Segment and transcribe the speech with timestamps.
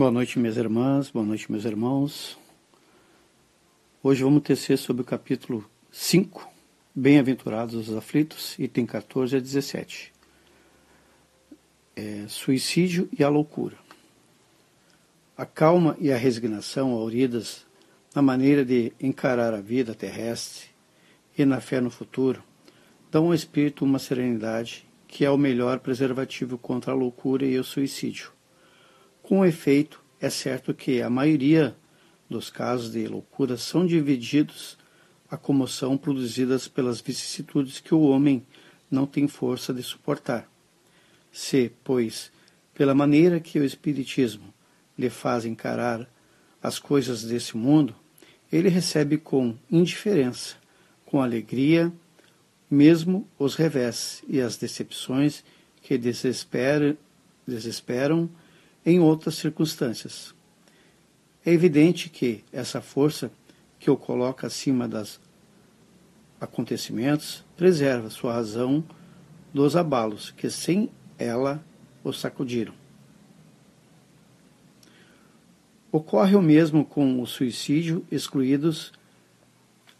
[0.00, 2.38] Boa noite, minhas irmãs, boa noite, meus irmãos.
[4.02, 6.48] Hoje vamos tecer sobre o capítulo 5,
[6.94, 10.10] Bem-aventurados os aflitos, item 14 a 17.
[11.94, 13.76] É, suicídio e a loucura.
[15.36, 17.66] A calma e a resignação auridas
[18.14, 20.68] na maneira de encarar a vida terrestre
[21.36, 22.42] e na fé no futuro
[23.10, 27.64] dão ao espírito uma serenidade que é o melhor preservativo contra a loucura e o
[27.64, 28.39] suicídio.
[29.30, 31.76] Com efeito, é certo que a maioria
[32.28, 34.76] dos casos de loucura são divididos
[35.30, 38.44] a comoção produzidas pelas vicissitudes que o homem
[38.90, 40.50] não tem força de suportar.
[41.30, 42.32] Se, pois,
[42.74, 44.52] pela maneira que o Espiritismo
[44.98, 46.10] lhe faz encarar
[46.60, 47.94] as coisas desse mundo,
[48.50, 50.56] ele recebe com indiferença,
[51.06, 51.92] com alegria,
[52.68, 55.44] mesmo os revés e as decepções
[55.80, 56.98] que desesperam,
[57.46, 58.28] desesperam
[58.84, 60.34] em outras circunstâncias.
[61.44, 63.30] É evidente que essa força
[63.78, 65.20] que o coloca acima dos
[66.40, 68.84] acontecimentos preserva sua razão
[69.52, 71.64] dos abalos que sem ela
[72.04, 72.74] o sacudiram.
[75.92, 78.92] Ocorre o mesmo com o suicídio, excluídos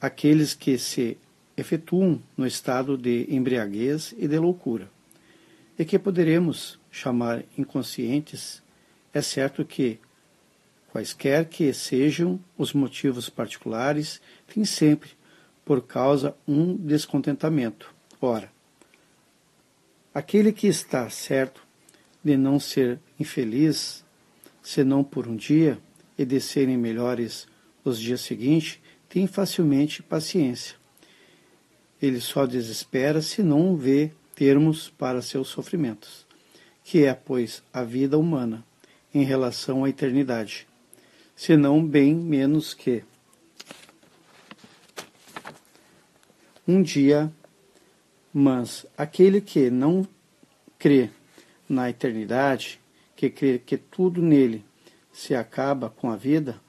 [0.00, 1.18] aqueles que se
[1.56, 4.88] efetuam no estado de embriaguez e de loucura,
[5.78, 8.62] e que poderemos chamar inconscientes
[9.12, 9.98] é certo que,
[10.92, 15.10] quaisquer que sejam os motivos particulares, tem sempre
[15.64, 17.94] por causa um descontentamento.
[18.20, 18.50] Ora,
[20.12, 21.66] aquele que está certo
[22.22, 24.04] de não ser infeliz,
[24.62, 25.78] senão por um dia,
[26.18, 27.48] e de serem melhores
[27.82, 30.76] os dias seguintes, tem facilmente paciência.
[32.00, 36.26] Ele só desespera se não vê termos para seus sofrimentos,
[36.84, 38.64] que é, pois, a vida humana
[39.14, 40.66] em relação à eternidade,
[41.34, 43.02] senão bem menos que
[46.66, 47.32] um dia,
[48.32, 50.06] mas aquele que não
[50.78, 51.10] crê
[51.68, 52.80] na eternidade,
[53.16, 54.64] que crê que tudo nele
[55.12, 56.60] se acaba com a vida,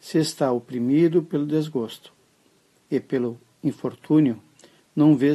[0.00, 2.12] se está oprimido pelo desgosto
[2.90, 4.42] e pelo infortúnio,
[4.96, 5.34] não vê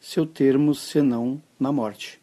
[0.00, 2.20] seu termo senão na morte.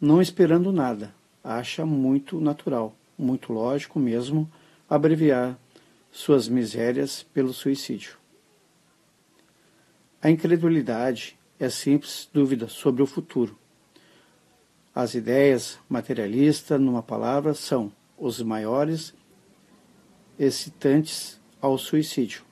[0.00, 4.50] Não esperando nada, acha muito natural, muito lógico mesmo,
[4.88, 5.58] abreviar
[6.10, 8.16] suas misérias pelo suicídio.
[10.22, 13.58] A incredulidade é simples dúvida sobre o futuro.
[14.94, 19.12] As ideias materialistas, numa palavra, são os maiores
[20.38, 22.42] excitantes ao suicídio.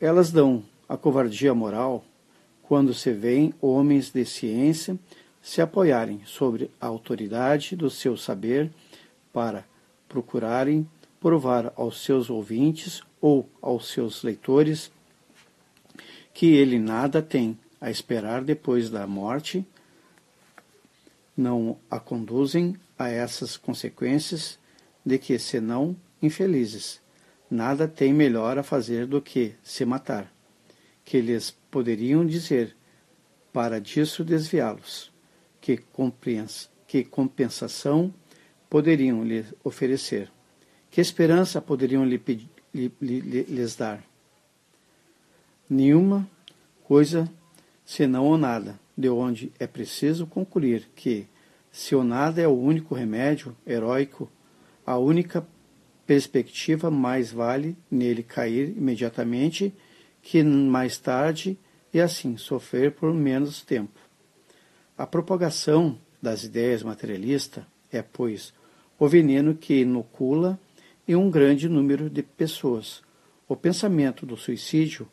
[0.00, 2.04] Elas dão a covardia moral
[2.68, 4.98] quando se veem homens de ciência
[5.40, 8.70] se apoiarem sobre a autoridade do seu saber
[9.32, 9.64] para
[10.08, 10.88] procurarem
[11.20, 14.90] provar aos seus ouvintes ou aos seus leitores
[16.34, 19.64] que ele nada tem a esperar depois da morte,
[21.36, 24.58] não a conduzem a essas consequências
[25.04, 27.00] de que, senão infelizes,
[27.50, 30.35] nada tem melhor a fazer do que se matar
[31.06, 32.76] que lhes poderiam dizer
[33.52, 35.12] para disso desviá-los?
[35.60, 35.80] Que,
[36.86, 38.12] que compensação
[38.68, 40.30] poderiam lhe oferecer?
[40.90, 42.20] Que esperança poderiam lhe,
[42.74, 44.04] lhe, lhe, lhes dar?
[45.70, 46.28] Nenhuma
[46.84, 47.30] coisa
[47.84, 51.26] senão o nada, de onde é preciso concluir que,
[51.70, 54.28] se o nada é o único remédio heróico,
[54.84, 55.46] a única
[56.04, 59.72] perspectiva mais vale nele cair imediatamente
[60.28, 61.56] que mais tarde
[61.94, 64.00] e assim sofrer por menos tempo.
[64.98, 68.52] A propagação das ideias materialistas é, pois,
[68.98, 70.58] o veneno que inocula
[71.06, 73.04] em um grande número de pessoas.
[73.46, 75.08] O pensamento do suicídio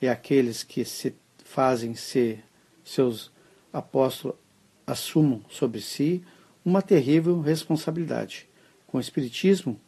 [0.00, 2.42] é aqueles que se fazem ser
[2.82, 3.30] seus
[3.70, 4.38] apóstolos
[4.86, 6.24] assumam sobre si
[6.64, 8.48] uma terrível responsabilidade,
[8.86, 9.78] com o Espiritismo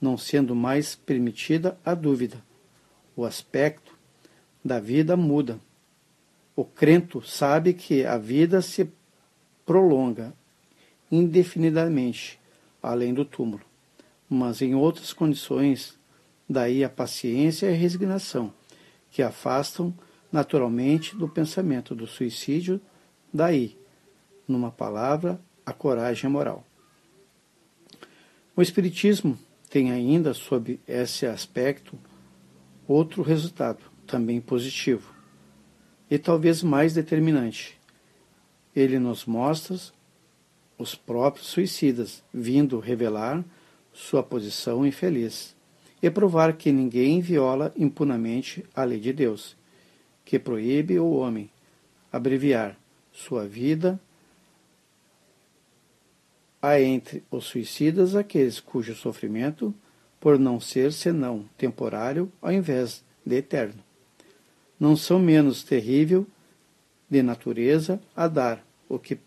[0.00, 2.40] não sendo mais permitida a dúvida.
[3.16, 3.83] O aspecto
[4.64, 5.60] da vida muda.
[6.56, 8.88] O crento sabe que a vida se
[9.66, 10.32] prolonga
[11.10, 12.40] indefinidamente
[12.82, 13.64] além do túmulo,
[14.28, 15.98] mas em outras condições,
[16.48, 18.52] daí a paciência e a resignação,
[19.10, 19.92] que afastam
[20.32, 22.80] naturalmente do pensamento do suicídio,
[23.32, 23.76] daí,
[24.46, 26.64] numa palavra, a coragem moral.
[28.56, 29.38] O Espiritismo
[29.70, 31.98] tem ainda, sob esse aspecto,
[32.86, 35.12] outro resultado também positivo,
[36.10, 37.78] e talvez mais determinante.
[38.74, 39.76] ele nos mostra
[40.76, 43.44] os próprios suicidas, vindo revelar
[43.92, 45.54] sua posição infeliz
[46.02, 49.56] e provar que ninguém viola impunamente a lei de Deus,
[50.24, 51.48] que proíbe o homem
[52.12, 52.76] abreviar
[53.12, 53.98] sua vida.
[56.60, 59.72] Há entre os suicidas aqueles cujo sofrimento,
[60.18, 63.82] por não ser senão temporário, ao invés de eterno,
[64.84, 66.26] não são menos terrível
[67.08, 69.18] de natureza a dar o que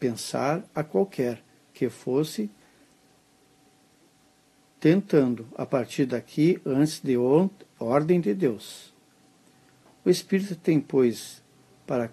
[0.00, 1.44] pensar a qualquer
[1.74, 2.50] que fosse,
[4.80, 7.18] tentando a partir daqui antes de
[7.78, 8.94] ordem de Deus.
[10.06, 11.42] O Espírito tem, pois,
[11.86, 12.10] para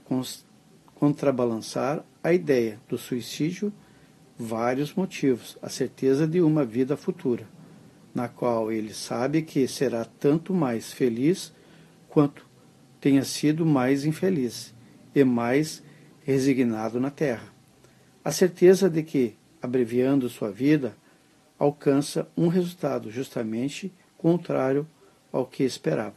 [0.95, 3.71] contrabalançar a ideia do suicídio
[4.37, 7.47] vários motivos, a certeza de uma vida futura,
[8.13, 11.53] na qual ele sabe que será tanto mais feliz
[12.09, 12.44] quanto
[13.05, 14.73] tenha sido mais infeliz
[15.13, 15.83] e mais
[16.23, 17.53] resignado na terra.
[18.23, 20.97] A certeza de que, abreviando sua vida,
[21.59, 24.87] alcança um resultado justamente contrário
[25.31, 26.15] ao que esperava.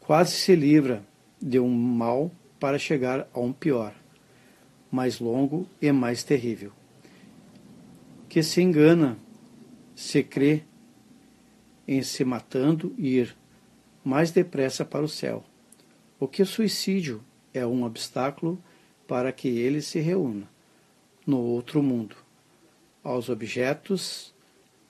[0.00, 1.04] Quase se livra
[1.38, 3.92] de um mal para chegar a um pior,
[4.90, 6.72] mais longo e mais terrível.
[8.26, 9.18] Que se engana,
[9.94, 10.62] se crê
[11.86, 13.41] em se matando e ir
[14.04, 15.44] mais depressa para o céu.
[16.18, 17.22] O que o suicídio
[17.52, 18.62] é um obstáculo
[19.06, 20.48] para que ele se reúna
[21.26, 22.16] no outro mundo,
[23.02, 24.34] aos objetos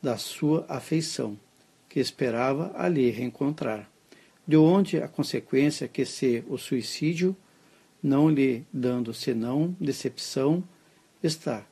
[0.00, 1.38] da sua afeição,
[1.88, 3.90] que esperava ali reencontrar.
[4.46, 7.36] De onde a consequência que se o suicídio,
[8.02, 10.64] não lhe dando senão decepção,
[11.22, 11.64] está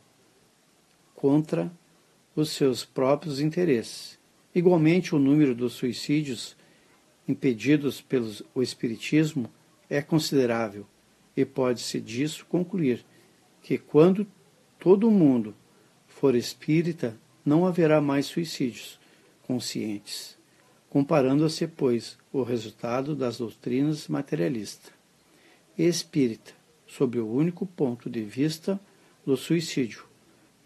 [1.14, 1.70] contra
[2.34, 4.18] os seus próprios interesses.
[4.54, 6.56] Igualmente, o número dos suicídios
[7.30, 9.50] impedidos pelo Espiritismo
[9.88, 10.86] é considerável
[11.36, 13.04] e pode-se disso concluir
[13.62, 14.26] que quando
[14.78, 15.54] todo mundo
[16.06, 18.98] for espírita, não haverá mais suicídios
[19.46, 20.36] conscientes,
[20.88, 24.90] comparando-se, pois, o resultado das doutrinas materialista
[25.78, 26.52] e espírita,
[26.86, 28.78] sob o único ponto de vista
[29.24, 30.04] do suicídio.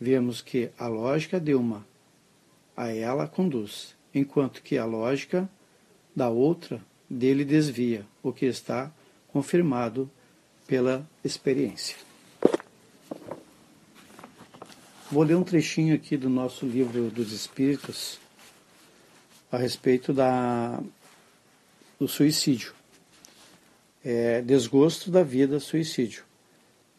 [0.00, 1.86] Vemos que a lógica de uma
[2.76, 5.48] a ela conduz, enquanto que a lógica
[6.14, 8.92] da outra dele desvia, o que está
[9.28, 10.10] confirmado
[10.66, 11.96] pela experiência.
[15.10, 18.18] Vou ler um trechinho aqui do nosso livro dos Espíritos
[19.50, 20.82] a respeito da,
[21.98, 22.74] do suicídio.
[24.04, 26.24] É, Desgosto da vida, suicídio,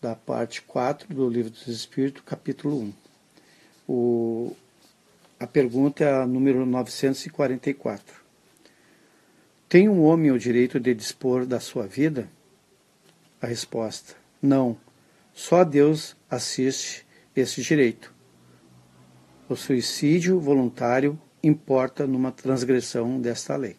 [0.02, 2.94] da parte 4 do livro dos Espíritos, capítulo 1.
[3.88, 4.56] O,
[5.40, 8.25] a pergunta é a número 944.
[9.76, 12.30] Tem um homem o direito de dispor da sua vida?
[13.42, 14.78] A resposta: não.
[15.34, 17.06] Só Deus assiste
[17.36, 18.14] esse direito.
[19.50, 23.76] O suicídio voluntário importa numa transgressão desta lei.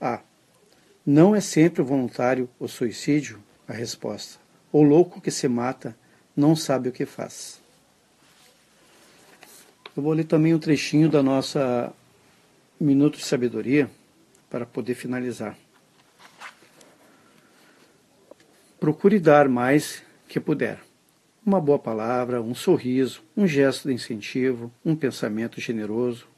[0.00, 0.20] A.
[1.06, 3.40] Não é sempre voluntário o suicídio?
[3.68, 4.40] A resposta:
[4.72, 5.96] O louco que se mata
[6.34, 7.60] não sabe o que faz.
[9.96, 11.92] Eu vou ler também um trechinho da nossa
[12.80, 13.88] Minuto de Sabedoria
[14.50, 15.56] para poder finalizar.
[18.80, 20.80] Procure dar mais que puder.
[21.44, 26.28] Uma boa palavra, um sorriso, um gesto de incentivo, um pensamento generoso,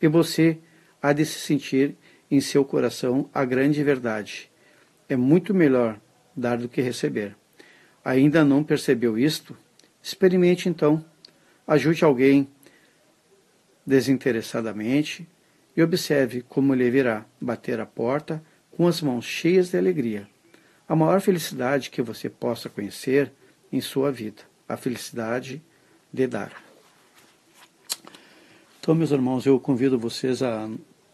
[0.00, 0.58] e você
[1.00, 1.96] há de se sentir
[2.30, 4.50] em seu coração a grande verdade.
[5.08, 6.00] É muito melhor
[6.34, 7.36] dar do que receber.
[8.04, 9.56] Ainda não percebeu isto?
[10.02, 11.04] Experimente então.
[11.66, 12.48] Ajude alguém
[13.86, 15.28] desinteressadamente
[15.76, 20.28] e observe como ele virá bater a porta com as mãos cheias de alegria
[20.88, 23.32] a maior felicidade que você possa conhecer
[23.72, 25.62] em sua vida, a felicidade
[26.12, 26.52] de dar.
[28.78, 30.68] Então, meus irmãos, eu convido vocês a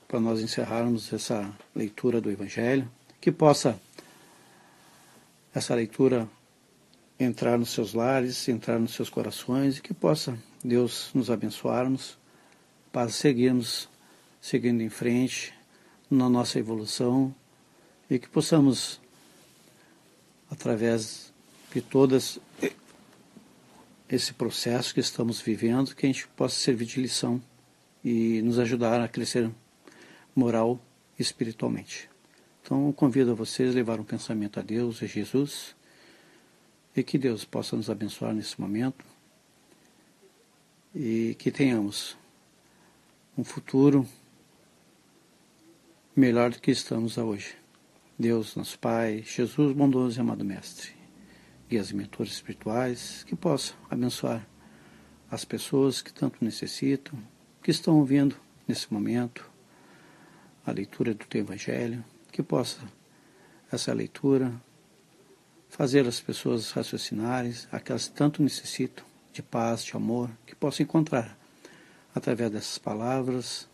[0.08, 2.90] para nós encerrarmos essa leitura do Evangelho,
[3.20, 3.80] que possa
[5.54, 6.28] essa leitura
[7.18, 12.18] entrar nos seus lares, entrar nos seus corações e que possa Deus nos abençoarmos
[12.90, 13.88] para seguirmos
[14.40, 15.52] seguindo em frente
[16.11, 17.35] na nossa evolução
[18.09, 19.00] e que possamos
[20.50, 21.32] através
[21.73, 22.40] de todas
[24.09, 27.40] esse processo que estamos vivendo, que a gente possa servir de lição
[28.04, 29.49] e nos ajudar a crescer
[30.35, 30.80] moral
[31.16, 32.11] e espiritualmente.
[32.62, 35.76] Então, convido a vocês a levar um pensamento a Deus e Jesus
[36.97, 39.04] e que Deus possa nos abençoar nesse momento
[40.94, 42.16] e que tenhamos
[43.38, 44.06] um futuro
[46.20, 47.56] melhor do que estamos hoje.
[48.18, 50.90] Deus, nosso Pai, Jesus, bondoso e amado Mestre,
[51.66, 54.46] guias e mentores espirituais, que possam abençoar
[55.30, 57.18] as pessoas que tanto necessitam,
[57.62, 58.36] que estão ouvindo
[58.68, 59.50] nesse momento
[60.66, 62.86] a leitura do teu Evangelho, que possa
[63.72, 64.52] essa leitura
[65.70, 71.34] fazer as pessoas raciocinarem, aquelas que tanto necessitam de paz, de amor, que possam encontrar
[72.14, 73.69] através dessas palavras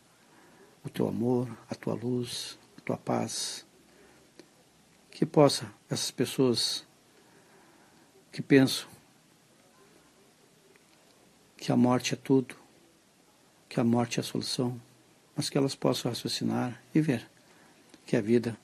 [0.86, 3.66] o teu amor, a tua luz, a tua paz,
[5.10, 6.86] que possa essas pessoas
[8.30, 8.86] que pensam
[11.56, 12.54] que a morte é tudo,
[13.68, 14.80] que a morte é a solução,
[15.34, 17.28] mas que elas possam raciocinar e ver
[18.06, 18.56] que a vida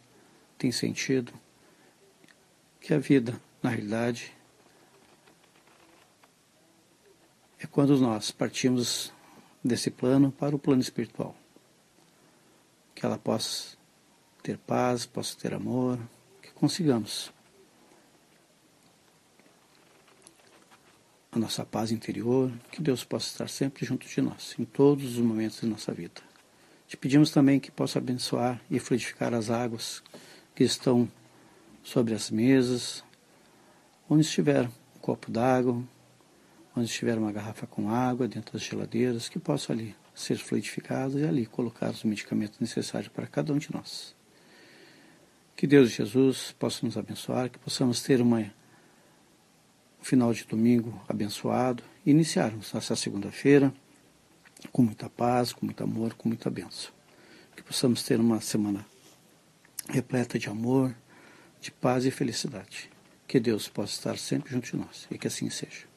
[0.57, 1.33] tem sentido,
[2.81, 4.33] que a vida, na realidade,
[7.59, 9.13] é quando nós partimos
[9.65, 11.42] desse plano para o plano espiritual.
[13.03, 13.77] Que ela possa
[14.45, 15.99] ter paz, possa ter amor,
[16.41, 17.33] que consigamos
[21.33, 25.19] a nossa paz interior, que Deus possa estar sempre junto de nós, em todos os
[25.19, 26.23] momentos da nossa vida.
[26.87, 30.01] Te pedimos também que possa abençoar e fluidificar as águas
[30.55, 31.11] que estão
[31.83, 33.03] sobre as mesas,
[34.09, 35.83] onde estiver um copo d'água,
[36.77, 41.25] onde estiver uma garrafa com água dentro das geladeiras, que possa ali ser fluidificadas e
[41.25, 44.15] ali colocar os medicamentos necessários para cada um de nós.
[45.57, 51.03] Que Deus e Jesus possa nos abençoar, que possamos ter uma, um final de domingo
[51.09, 53.73] abençoado e iniciarmos essa segunda-feira
[54.71, 56.91] com muita paz, com muito amor, com muita bênção.
[57.57, 58.85] Que possamos ter uma semana
[59.89, 60.95] repleta de amor,
[61.61, 62.91] de paz e felicidade.
[63.27, 65.92] Que Deus possa estar sempre junto de nós e que assim seja.